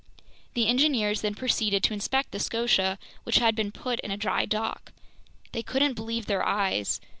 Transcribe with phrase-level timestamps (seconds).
[0.55, 4.91] The engineers then proceeded to inspect the Scotia, which had been put in dry dock.
[5.51, 6.99] They couldn't believe their eyes.